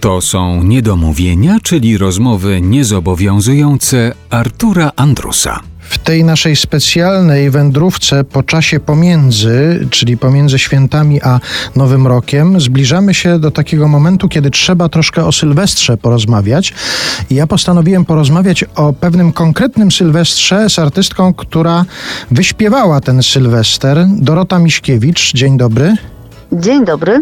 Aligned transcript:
To 0.00 0.20
są 0.20 0.62
niedomówienia, 0.62 1.58
czyli 1.62 1.98
rozmowy 1.98 2.60
niezobowiązujące 2.60 4.12
Artura 4.30 4.92
Andrusa. 4.96 5.60
W 5.80 5.98
tej 5.98 6.24
naszej 6.24 6.56
specjalnej 6.56 7.50
wędrówce 7.50 8.24
po 8.24 8.42
czasie 8.42 8.80
pomiędzy, 8.80 9.86
czyli 9.90 10.16
pomiędzy 10.16 10.58
świętami 10.58 11.22
a 11.22 11.40
Nowym 11.76 12.06
Rokiem, 12.06 12.60
zbliżamy 12.60 13.14
się 13.14 13.38
do 13.38 13.50
takiego 13.50 13.88
momentu, 13.88 14.28
kiedy 14.28 14.50
trzeba 14.50 14.88
troszkę 14.88 15.24
o 15.24 15.32
Sylwestrze 15.32 15.96
porozmawiać. 15.96 16.74
I 17.30 17.34
ja 17.34 17.46
postanowiłem 17.46 18.04
porozmawiać 18.04 18.64
o 18.76 18.92
pewnym 18.92 19.32
konkretnym 19.32 19.92
Sylwestrze 19.92 20.70
z 20.70 20.78
artystką, 20.78 21.34
która 21.34 21.84
wyśpiewała 22.30 23.00
ten 23.00 23.22
Sylwester, 23.22 24.06
Dorota 24.08 24.58
Miśkiewicz. 24.58 25.32
Dzień 25.34 25.56
dobry. 25.56 25.96
Dzień 26.52 26.84
dobry. 26.84 27.20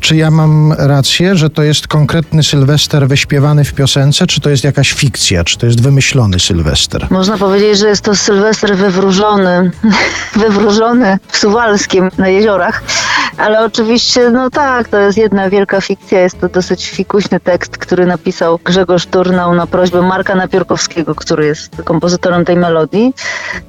Czy 0.00 0.16
ja 0.16 0.30
mam 0.30 0.72
rację, 0.72 1.36
że 1.36 1.50
to 1.50 1.62
jest 1.62 1.86
konkretny 1.86 2.42
Sylwester 2.42 3.08
wyśpiewany 3.08 3.64
w 3.64 3.74
piosence, 3.74 4.26
czy 4.26 4.40
to 4.40 4.50
jest 4.50 4.64
jakaś 4.64 4.92
fikcja, 4.92 5.44
czy 5.44 5.58
to 5.58 5.66
jest 5.66 5.82
wymyślony 5.82 6.40
Sylwester? 6.40 7.06
Można 7.10 7.38
powiedzieć, 7.38 7.78
że 7.78 7.88
jest 7.88 8.02
to 8.02 8.16
Sylwester 8.16 8.76
wywróżony, 8.76 9.70
wywróżony 10.46 11.18
w 11.28 11.36
Suwalskim 11.36 12.10
na 12.18 12.28
jeziorach. 12.28 12.82
Ale 13.36 13.64
oczywiście, 13.64 14.30
no 14.30 14.50
tak, 14.50 14.88
to 14.88 14.98
jest 14.98 15.18
jedna 15.18 15.50
wielka 15.50 15.80
fikcja. 15.80 16.20
Jest 16.20 16.40
to 16.40 16.48
dosyć 16.48 16.90
fikuśny 16.90 17.40
tekst, 17.40 17.78
który 17.78 18.06
napisał 18.06 18.58
Grzegorz 18.64 19.06
Turnał 19.06 19.54
na 19.54 19.66
prośbę 19.66 20.02
Marka 20.02 20.34
Napiórkowskiego, 20.34 21.14
który 21.14 21.46
jest 21.46 21.82
kompozytorem 21.84 22.44
tej 22.44 22.56
melodii. 22.56 23.14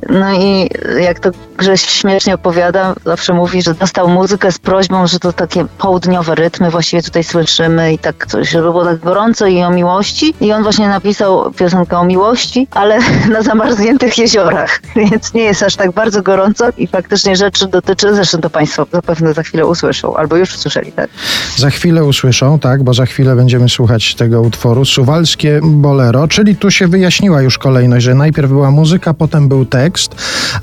No 0.09 0.33
i 0.33 0.69
jak 0.99 1.19
to 1.19 1.31
Grześ 1.59 1.81
śmiesznie 1.81 2.35
opowiada, 2.35 2.95
zawsze 3.05 3.33
mówi, 3.33 3.61
że 3.61 3.73
dostał 3.73 4.09
muzykę 4.09 4.51
z 4.51 4.59
prośbą, 4.59 4.98
że 5.07 5.19
to 5.19 5.33
takie 5.33 5.65
południowe 5.77 6.35
rytmy 6.35 6.71
właściwie 6.71 7.03
tutaj 7.03 7.23
słyszymy 7.23 7.93
i 7.93 7.97
tak 7.97 8.27
coś, 8.27 8.53
było 8.53 8.85
tak 8.85 8.99
gorąco 8.99 9.47
i 9.47 9.61
o 9.61 9.69
miłości. 9.69 10.33
I 10.41 10.51
on 10.51 10.63
właśnie 10.63 10.87
napisał 10.87 11.51
piosenkę 11.51 11.97
o 11.97 12.03
miłości, 12.03 12.67
ale 12.71 12.99
na 13.35 13.41
zamarzniętych 13.41 14.17
jeziorach, 14.17 14.81
więc 14.95 15.33
nie 15.33 15.43
jest 15.43 15.63
aż 15.63 15.75
tak 15.75 15.91
bardzo 15.91 16.21
gorąco 16.21 16.65
i 16.77 16.87
faktycznie 16.87 17.35
rzeczy 17.35 17.67
dotyczy, 17.67 18.15
zresztą 18.15 18.37
to 18.41 18.49
Państwo 18.49 18.85
zapewne 18.91 19.33
za 19.33 19.43
chwilę 19.43 19.65
usłyszą, 19.65 20.15
albo 20.15 20.35
już 20.35 20.55
usłyszeli, 20.55 20.91
tak? 20.91 21.09
Za 21.57 21.69
chwilę 21.69 22.03
usłyszą, 22.03 22.59
tak, 22.59 22.83
bo 22.83 22.93
za 22.93 23.05
chwilę 23.05 23.35
będziemy 23.35 23.69
słuchać 23.69 24.15
tego 24.15 24.41
utworu. 24.41 24.85
Suwalskie 24.85 25.59
Bolero, 25.63 26.27
czyli 26.27 26.55
tu 26.55 26.71
się 26.71 26.87
wyjaśniła 26.87 27.41
już 27.41 27.57
kolejność, 27.57 28.05
że 28.05 28.15
najpierw 28.15 28.49
była 28.49 28.71
muzyka, 28.71 29.13
potem 29.13 29.47
był 29.47 29.65
tekst. 29.65 30.15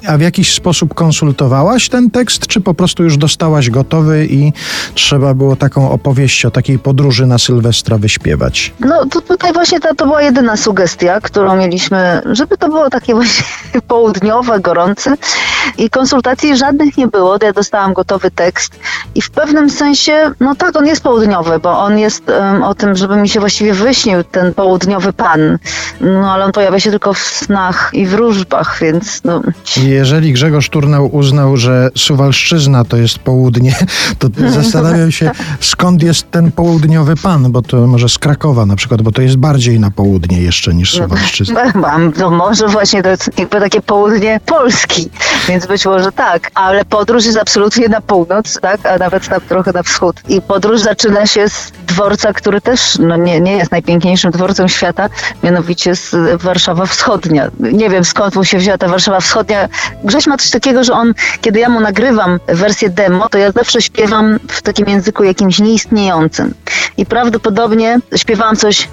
A 0.06 0.18
w 0.18 0.20
jakiś 0.20 0.54
sposób 0.54 0.94
konsultowałaś 0.94 1.88
ten 1.88 2.10
tekst, 2.10 2.46
czy 2.46 2.60
po 2.60 2.74
prostu 2.74 3.04
już 3.04 3.16
dostałaś 3.16 3.70
gotowy 3.70 4.25
i 4.26 4.52
trzeba 4.94 5.34
było 5.34 5.56
taką 5.56 5.90
opowieść 5.90 6.44
o 6.44 6.50
takiej 6.50 6.78
podróży 6.78 7.26
na 7.26 7.38
Sylwestra 7.38 7.98
wyśpiewać? 7.98 8.72
No 8.80 9.06
to 9.06 9.20
tutaj 9.20 9.52
właśnie 9.52 9.80
to, 9.80 9.94
to 9.94 10.06
była 10.06 10.22
jedyna 10.22 10.56
sugestia, 10.56 11.20
którą 11.20 11.56
mieliśmy, 11.56 12.22
żeby 12.32 12.56
to 12.58 12.68
było 12.68 12.90
takie 12.90 13.14
właśnie 13.14 13.44
południowe, 13.88 14.60
gorące. 14.60 15.14
I 15.78 15.90
konsultacji 15.90 16.56
żadnych 16.56 16.96
nie 16.96 17.06
było. 17.06 17.36
Ja 17.42 17.52
dostałam 17.52 17.92
gotowy 17.92 18.30
tekst 18.30 18.78
i 19.14 19.22
w 19.22 19.30
pewnym 19.30 19.70
sensie, 19.70 20.30
no 20.40 20.54
tak, 20.54 20.76
on 20.76 20.86
jest 20.86 21.02
południowy, 21.02 21.58
bo 21.58 21.78
on 21.78 21.98
jest 21.98 22.28
um, 22.28 22.62
o 22.62 22.74
tym, 22.74 22.96
żeby 22.96 23.16
mi 23.16 23.28
się 23.28 23.40
właściwie 23.40 23.74
wyśnił 23.74 24.24
ten 24.24 24.54
południowy 24.54 25.12
pan. 25.12 25.58
No 26.00 26.32
ale 26.32 26.44
on 26.44 26.52
pojawia 26.52 26.80
się 26.80 26.90
tylko 26.90 27.14
w 27.14 27.18
snach 27.18 27.90
i 27.92 28.06
wróżbach, 28.06 28.78
więc 28.80 29.24
no. 29.24 29.42
Jeżeli 29.76 30.32
Grzegorz 30.32 30.68
Turnał 30.68 31.16
uznał, 31.16 31.56
że 31.56 31.90
Suwalszczyzna 31.96 32.84
to 32.84 32.96
jest 32.96 33.18
południe, 33.18 33.74
to 34.18 34.28
zastanawiam 34.50 35.12
się, 35.12 35.30
skąd 35.60 36.02
jest 36.02 36.30
ten 36.30 36.52
południowy 36.52 37.16
pan, 37.16 37.52
bo 37.52 37.62
to 37.62 37.86
może 37.86 38.08
z 38.08 38.18
Krakowa 38.18 38.66
na 38.66 38.76
przykład, 38.76 39.02
bo 39.02 39.12
to 39.12 39.22
jest 39.22 39.36
bardziej 39.36 39.80
na 39.80 39.90
południe 39.90 40.42
jeszcze 40.42 40.74
niż 40.74 40.98
no, 40.98 41.04
Suwalszczyzna. 41.04 41.72
Mam, 41.74 42.12
no 42.18 42.30
może 42.30 42.68
właśnie 42.68 43.02
to 43.02 43.08
jest 43.08 43.30
jakby 43.38 43.60
takie 43.60 43.80
południe 43.80 44.40
Polski, 44.46 45.10
więc 45.48 45.66
być 45.66 45.86
może 45.86 46.12
tak, 46.12 46.50
ale 46.54 46.84
podróż 46.84 47.24
jest 47.24 47.38
absolutnie 47.38 47.88
na 47.88 48.00
północ, 48.00 48.58
tak, 48.62 48.86
a 48.86 48.98
nawet 48.98 49.28
tam 49.28 49.40
trochę 49.48 49.72
na 49.72 49.82
wschód. 49.82 50.20
I 50.28 50.40
podróż 50.40 50.80
zaczyna 50.80 51.26
się 51.26 51.48
z 51.48 51.72
dworca, 51.86 52.32
który 52.32 52.60
też 52.60 52.98
no, 52.98 53.16
nie, 53.16 53.40
nie 53.40 53.52
jest 53.52 53.70
najpiękniejszym 53.70 54.30
dworcem 54.30 54.68
świata, 54.68 55.08
mianowicie 55.42 55.96
z 55.96 56.14
Warszawa 56.42 56.86
Wschodnia. 56.86 57.50
Nie 57.60 57.90
wiem 57.90 58.04
skąd 58.04 58.36
mu 58.36 58.44
się 58.44 58.58
wzięła 58.58 58.78
ta 58.78 58.88
Warszawa 58.88 59.20
Wschodnia. 59.20 59.68
Grześ 60.04 60.26
ma 60.26 60.36
coś 60.36 60.50
takiego, 60.50 60.84
że 60.84 60.92
on, 60.92 61.14
kiedy 61.40 61.58
ja 61.58 61.68
mu 61.68 61.80
nagrywam 61.80 62.40
wersję 62.46 62.90
demo, 62.90 63.28
to 63.28 63.38
ja 63.38 63.52
zawsze 63.52 63.82
śpiewam 63.82 64.05
w 64.48 64.62
takim 64.62 64.88
języku 64.88 65.24
jakimś 65.24 65.58
nieistniejącym. 65.58 66.54
I 66.96 67.06
prawdopodobnie 67.06 67.98
śpiewałam 68.16 68.56
coś 68.56 68.88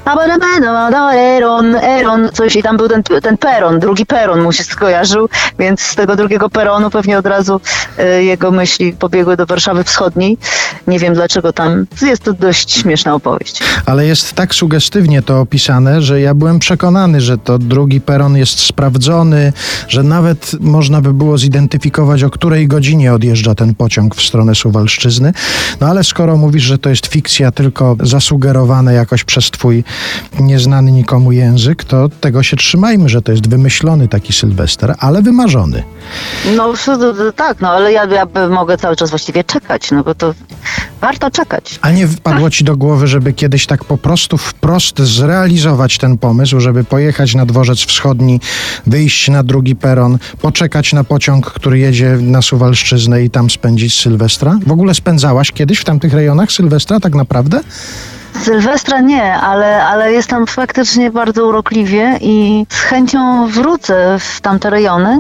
Eron, 1.14 1.75
Eron, 1.75 2.30
coś 2.34 2.56
i 2.56 2.64
tam 2.64 2.78
był 2.78 2.90
ten, 2.90 3.03
ten 3.03 3.38
peron, 3.38 3.80
drugi 3.80 4.06
peron 4.06 4.41
mu 4.41 4.52
się 4.52 4.64
skojarzył, 4.64 5.30
więc 5.59 5.81
z 5.81 5.96
tego 5.96 6.16
drugiego 6.16 6.50
peronu 6.50 6.90
pewnie 6.90 7.18
od 7.18 7.25
razu 7.25 7.62
y, 8.00 8.24
jego 8.24 8.52
myśli 8.52 8.94
pobiegły 8.94 9.38
do 9.38 9.46
Warszawy 9.46 9.84
Wschodniej. 9.84 10.38
Nie 10.88 11.00
wiem 11.00 11.14
dlaczego 11.14 11.53
tam. 11.53 11.86
Jest 12.02 12.24
to 12.24 12.34
dość 12.34 12.72
śmieszna 12.72 13.16
opowieść. 13.16 13.59
Ale 13.86 14.06
jest 14.06 14.34
tak 14.34 14.56
sugestywnie 14.56 15.22
to 15.22 15.40
opisane, 15.40 16.02
że 16.02 16.22
ja 16.22 16.34
byłem 16.34 16.59
przekonany, 16.59 17.22
że 17.22 17.38
to 17.38 17.59
drugi 17.59 18.02
peron 18.02 18.38
jest 18.38 18.59
sprawdzony, 18.59 19.53
że 19.88 20.03
nawet 20.03 20.52
można 20.59 21.02
by 21.02 21.14
było 21.14 21.38
zidentyfikować, 21.38 22.24
o 22.24 22.30
której 22.30 22.68
godzinie 22.68 23.14
odjeżdża 23.14 23.56
ten 23.56 23.75
pociąg 23.75 24.16
w 24.16 24.22
stronę 24.22 24.56
Suwalszczyzny. 24.56 25.34
No 25.81 25.88
ale 25.88 26.03
skoro 26.03 26.38
mówisz, 26.38 26.64
że 26.64 26.78
to 26.78 26.90
jest 26.90 27.08
fikcja 27.08 27.52
tylko 27.52 27.93
zasugerowane 28.00 28.94
jakoś 28.94 29.24
przez 29.24 29.52
twój 29.52 29.84
nieznany 30.40 30.92
nikomu 30.92 31.31
język, 31.31 31.84
to 31.84 32.09
tego 32.09 32.44
się 32.44 32.58
trzymajmy, 32.58 33.09
że 33.09 33.22
to 33.22 33.31
jest 33.31 33.50
wymyślony 33.50 34.08
taki 34.08 34.34
Sylwester, 34.34 34.96
ale 35.00 35.22
wymarzony. 35.22 35.84
No 36.56 36.74
tak, 37.36 37.62
no 37.62 37.70
ale 37.70 37.92
ja, 37.92 38.06
ja 38.06 38.28
mogę 38.50 38.78
cały 38.78 38.96
czas 38.96 39.09
właściwie 39.09 39.44
czekać, 39.44 39.92
no 39.92 40.03
bo 40.03 40.16
to 40.16 40.34
warto 41.03 41.31
czekać. 41.31 41.80
A 41.81 41.91
nie 41.91 42.08
wpadło 42.08 42.50
ci 42.50 42.64
do 42.64 42.78
głowy, 42.78 43.08
żeby 43.08 43.34
kiedyś 43.34 43.66
tak 43.66 43.84
po 43.86 43.97
prostu 43.97 44.38
wprost 44.38 45.00
zrealizować 45.00 45.97
ten 45.97 46.18
pomysł, 46.18 46.59
żeby 46.59 46.84
pojechać 46.84 47.36
na 47.36 47.46
dworzec 47.46 47.80
wschodni, 47.80 48.40
wyjść 48.88 49.28
na 49.30 49.44
drugi 49.44 49.75
peron, 49.75 50.18
poczekać 50.41 50.94
na 50.94 51.03
pociąg, 51.03 51.52
który 51.52 51.80
jedzie 51.80 52.18
na 52.22 52.41
Suwalszczyznę 52.41 53.24
i 53.24 53.30
tam 53.30 53.50
spędzić 53.50 54.00
Sylwestra? 54.00 54.59
W 54.68 54.72
ogóle 54.72 54.94
spędzałaś 54.94 55.52
kiedyś 55.52 55.80
w 55.80 55.86
tamtych 55.86 56.14
rejonach 56.14 56.52
Sylwestra 56.52 57.00
tak 57.00 57.16
naprawdę? 57.16 57.59
Sylwestra 58.41 59.02
nie, 59.02 59.34
ale, 59.34 59.84
ale 59.85 60.12
jest 60.12 60.30
tam 60.30 60.47
faktycznie 60.47 61.12
bardzo 61.12 61.47
urokliwie 61.47 62.18
i 62.22 62.66
z 62.70 62.80
chęcią 62.80 63.47
wrócę 63.47 64.18
w 64.20 64.41
tamte 64.41 64.70
rejony. 64.70 65.20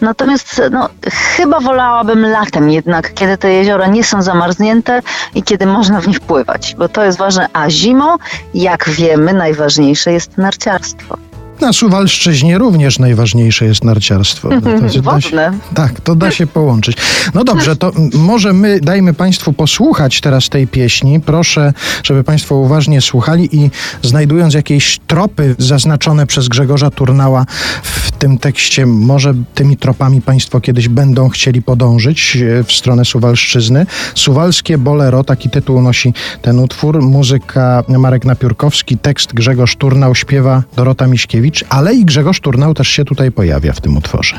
Natomiast 0.00 0.62
no, 0.70 0.88
chyba 1.36 1.60
wolałabym 1.60 2.26
latem 2.26 2.70
jednak, 2.70 3.14
kiedy 3.14 3.38
te 3.38 3.52
jeziora 3.52 3.86
nie 3.86 4.04
są 4.04 4.22
zamarznięte 4.22 5.02
i 5.34 5.42
kiedy 5.42 5.66
można 5.66 6.00
w 6.00 6.08
nich 6.08 6.20
pływać, 6.20 6.74
bo 6.78 6.88
to 6.88 7.04
jest 7.04 7.18
ważne. 7.18 7.48
A 7.52 7.70
zimą, 7.70 8.16
jak 8.54 8.88
wiemy, 8.88 9.32
najważniejsze 9.32 10.12
jest 10.12 10.38
narciarstwo. 10.38 11.16
Na 11.60 11.72
Suwalszczyźnie 11.72 12.58
również 12.58 12.98
najważniejsze 12.98 13.64
jest 13.64 13.84
narciarstwo. 13.84 14.48
To, 14.48 14.60
to 14.60 14.88
się, 15.20 15.30
tak, 15.74 16.00
to 16.00 16.14
da 16.14 16.30
się 16.30 16.46
połączyć. 16.46 16.96
No 17.34 17.44
dobrze, 17.44 17.76
to 17.76 17.92
może 18.14 18.52
my 18.52 18.80
dajmy 18.80 19.14
Państwu 19.14 19.52
posłuchać 19.52 20.20
teraz 20.20 20.48
tej 20.48 20.66
pieśni. 20.66 21.20
Proszę, 21.20 21.72
żeby 22.02 22.24
Państwo 22.24 22.54
uważnie 22.54 23.00
słuchali 23.00 23.56
i 23.56 23.70
znajdując 24.02 24.54
jakieś 24.54 24.98
tropy 25.06 25.54
zaznaczone 25.58 26.26
przez 26.26 26.48
Grzegorza 26.48 26.90
Turnała 26.90 27.46
w 27.82 28.10
tym 28.10 28.38
tekście, 28.38 28.86
może 28.86 29.34
tymi 29.54 29.76
tropami 29.76 30.22
Państwo 30.22 30.60
kiedyś 30.60 30.88
będą 30.88 31.28
chcieli 31.28 31.62
podążyć 31.62 32.36
e, 32.36 32.64
w 32.64 32.72
stronę 32.72 33.04
Suwalszczyzny. 33.04 33.86
Suwalskie 34.14 34.78
Bolero, 34.78 35.24
taki 35.24 35.50
tytuł 35.50 35.82
nosi 35.82 36.14
ten 36.42 36.58
utwór. 36.58 37.02
Muzyka 37.02 37.82
Marek 37.88 38.24
Napiórkowski, 38.24 38.98
tekst 38.98 39.32
Grzegorz 39.32 39.76
Turnał, 39.76 40.14
śpiewa 40.14 40.62
Dorota 40.76 41.06
Miśkiewicz 41.06 41.43
ale 41.68 41.94
i 41.94 42.04
Grzegorz 42.04 42.40
Turnał 42.40 42.74
też 42.74 42.88
się 42.88 43.04
tutaj 43.04 43.32
pojawia 43.32 43.72
w 43.72 43.80
tym 43.80 43.96
utworze. 43.96 44.36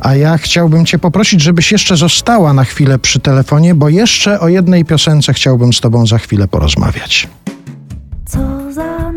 A 0.00 0.14
ja 0.14 0.38
chciałbym 0.38 0.86
Cię 0.86 0.98
poprosić, 0.98 1.40
żebyś 1.40 1.72
jeszcze 1.72 1.96
została 1.96 2.52
na 2.52 2.64
chwilę 2.64 2.98
przy 2.98 3.20
telefonie, 3.20 3.74
bo 3.74 3.88
jeszcze 3.88 4.40
o 4.40 4.48
jednej 4.48 4.84
piosence 4.84 5.32
chciałbym 5.32 5.72
z 5.72 5.80
Tobą 5.80 6.06
za 6.06 6.18
chwilę 6.18 6.48
porozmawiać. 6.48 7.28
Co 8.26 8.72
za 8.72 9.12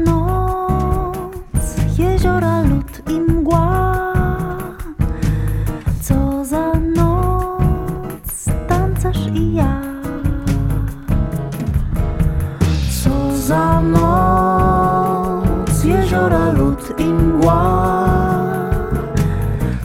jeziora, 16.12 16.52
lód 16.52 17.00
i 17.00 17.06
mgła. 17.06 18.06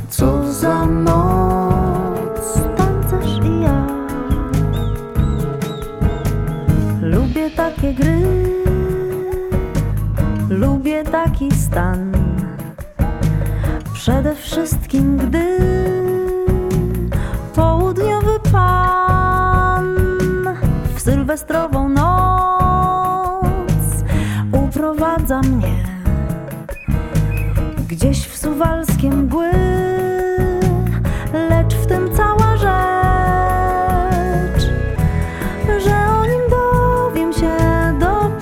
Co 0.09 0.53
za 0.53 0.87
noc, 0.87 2.61
tancerz 2.77 3.45
i 3.45 3.61
ja. 3.61 3.87
Lubię 7.01 7.51
takie 7.51 7.95
gry. 7.95 8.17
taki 11.13 11.51
stan. 11.51 12.13
Przede 13.93 14.35
wszystkim, 14.35 15.17
gdy 15.17 15.59
południowy 17.55 18.41
pan 18.53 19.97
w 20.97 21.01
sylwestrową 21.01 21.89
noc 21.89 22.65
uprowadza 24.53 25.41
mnie 25.41 25.86
gdzieś 27.97 28.27
w 28.27 28.39
suwalskie 28.39 29.11
mgły, 29.11 29.51
lecz 31.33 31.75
w 31.75 31.87
tym 31.87 32.17
cała 32.17 32.57
rzecz, 32.57 32.67
że 35.85 36.09
o 36.21 36.27
nim 36.27 36.41
dowiem 36.51 37.33
się 37.33 37.57
dopiero, 38.01 38.37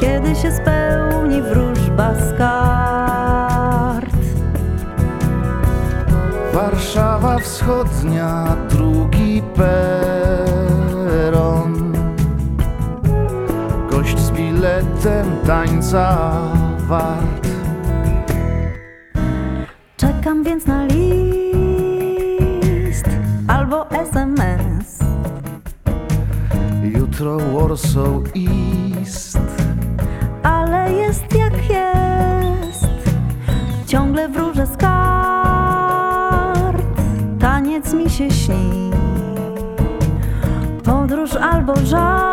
kiedy 0.00 0.34
się 0.34 0.52
spełni 0.52 1.42
wróżba 1.42 2.14
z 2.14 2.38
kart. 2.38 4.14
Warszawa 6.54 7.38
Wschodnia, 7.38 8.56
drugi 8.70 9.42
peron. 9.56 10.17
Biletem 14.58 15.26
tańca 15.46 16.32
wart. 16.78 17.48
Czekam 19.96 20.44
więc 20.44 20.66
na 20.66 20.84
list 20.84 21.04
albo 23.48 23.90
SMS. 23.90 24.98
Jutro 26.82 27.36
Warsaw 27.36 28.22
East. 28.36 29.38
ale 30.42 30.92
jest 30.92 31.34
jak 31.34 31.54
jest. 31.70 32.88
Ciągle 33.86 34.28
wróżę 34.28 34.66
z 34.66 34.76
kart, 34.76 34.92
taniec 37.40 37.94
mi 37.94 38.10
się 38.10 38.30
śni. 38.30 38.90
Podróż 40.84 41.34
albo 41.34 41.76
żart, 41.76 42.27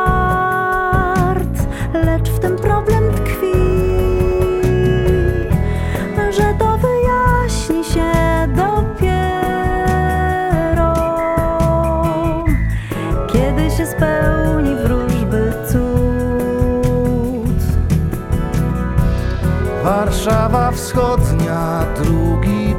Warszawa 20.25 20.71
Wschodnia, 20.71 21.85
drugi. 21.95 22.75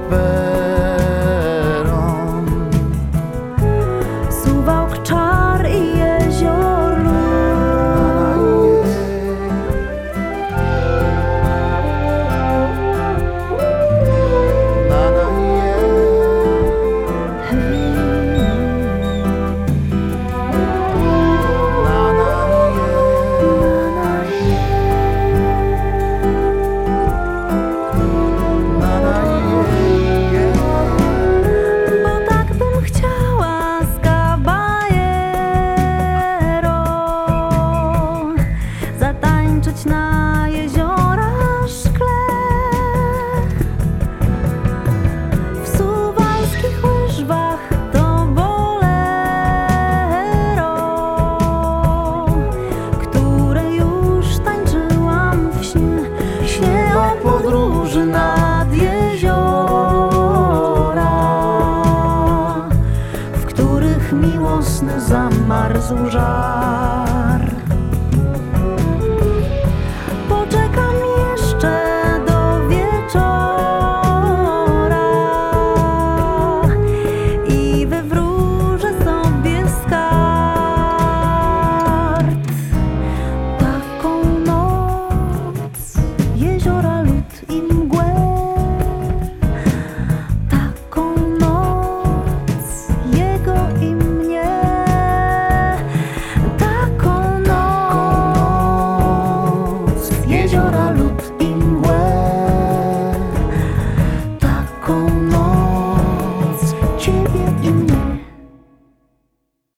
Miłosny 64.57 65.01
zamarzł 65.01 66.11
żar 66.11 67.36